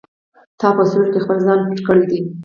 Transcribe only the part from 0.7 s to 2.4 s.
په سیوري کې خپل ځان پټ کړی دی.